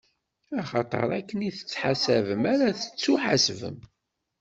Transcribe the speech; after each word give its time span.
Axaṭer 0.61 1.09
akken 1.19 1.39
i 1.47 1.51
tettḥasabem 1.55 2.43
ara 2.53 2.77
tettuḥasbem. 2.79 3.77